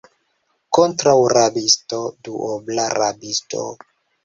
Kontraŭ 0.77 1.13
rabisto, 1.33 2.01
duobla 2.29 2.89
rabisto. 3.03 3.65